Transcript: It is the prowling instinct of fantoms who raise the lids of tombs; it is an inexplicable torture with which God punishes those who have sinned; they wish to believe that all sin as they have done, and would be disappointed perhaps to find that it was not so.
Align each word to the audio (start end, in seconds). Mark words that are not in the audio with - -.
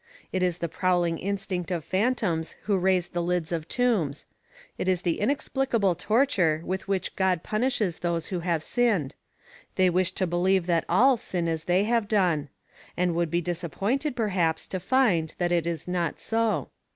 It 0.31 0.41
is 0.41 0.57
the 0.57 0.67
prowling 0.67 1.19
instinct 1.19 1.69
of 1.69 1.85
fantoms 1.85 2.55
who 2.63 2.79
raise 2.79 3.09
the 3.09 3.21
lids 3.21 3.51
of 3.51 3.67
tombs; 3.67 4.25
it 4.79 4.87
is 4.87 5.05
an 5.05 5.13
inexplicable 5.13 5.93
torture 5.93 6.63
with 6.65 6.87
which 6.87 7.15
God 7.15 7.43
punishes 7.43 7.99
those 7.99 8.29
who 8.29 8.39
have 8.39 8.63
sinned; 8.63 9.13
they 9.75 9.91
wish 9.91 10.11
to 10.13 10.25
believe 10.25 10.65
that 10.65 10.85
all 10.89 11.17
sin 11.17 11.47
as 11.47 11.65
they 11.65 11.83
have 11.83 12.07
done, 12.07 12.49
and 12.97 13.13
would 13.13 13.29
be 13.29 13.41
disappointed 13.41 14.15
perhaps 14.15 14.65
to 14.65 14.79
find 14.79 15.35
that 15.37 15.51
it 15.51 15.67
was 15.67 15.87
not 15.87 16.19
so. 16.19 16.71